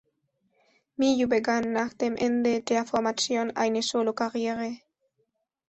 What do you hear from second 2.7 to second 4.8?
Formation eine Solokarriere.